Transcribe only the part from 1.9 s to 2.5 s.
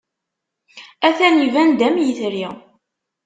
yetri.